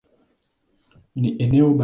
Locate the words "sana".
1.73-1.79